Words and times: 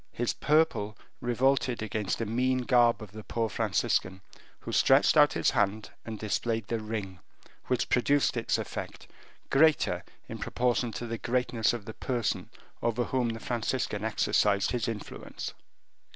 His 0.11 0.33
purple 0.33 0.97
revolted 1.19 1.83
against 1.83 2.17
the 2.17 2.25
mean 2.25 2.63
garb 2.63 3.03
of 3.03 3.11
the 3.11 3.23
poor 3.23 3.49
Franciscan, 3.49 4.21
who 4.61 4.71
stretched 4.71 5.15
out 5.15 5.33
his 5.33 5.51
hand 5.51 5.91
and 6.03 6.17
displayed 6.17 6.65
the 6.65 6.79
ring, 6.79 7.19
which 7.67 7.87
produced 7.87 8.35
its 8.35 8.57
effect, 8.57 9.07
greater 9.51 10.03
in 10.27 10.39
proportion 10.39 10.91
to 10.93 11.05
the 11.05 11.19
greatness 11.19 11.71
of 11.71 11.85
the 11.85 11.93
person 11.93 12.49
over 12.81 13.03
whom 13.03 13.29
the 13.29 13.39
Franciscan 13.39 14.03
exercised 14.03 14.71
his 14.71 14.87
influence. 14.87 15.53